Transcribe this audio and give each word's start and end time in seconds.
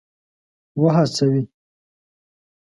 وهڅوي. 0.81 1.43